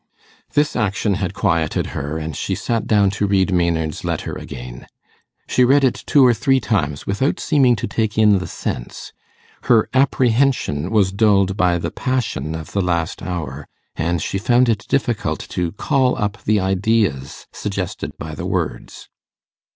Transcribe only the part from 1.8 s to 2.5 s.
her, and